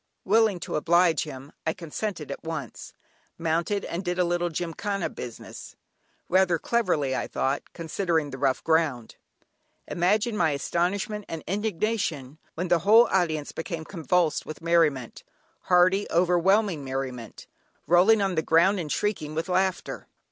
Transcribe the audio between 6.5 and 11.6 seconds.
cleverly, I thought, considering the rough ground. Imagine my astonishment and